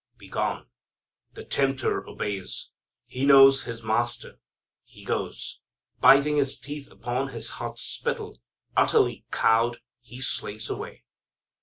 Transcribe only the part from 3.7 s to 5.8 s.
master. He goes.